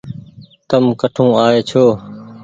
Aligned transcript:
تم 0.69 0.83
ڪٺون 1.01 1.29
آئي 1.45 1.59
ڇوٚنٚ 1.69 1.95